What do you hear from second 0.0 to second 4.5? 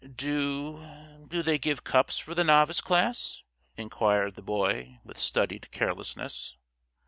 "Do do they give cups for the Novice Class?" inquired the